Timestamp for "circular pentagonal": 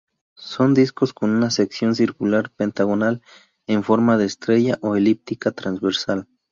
1.93-3.21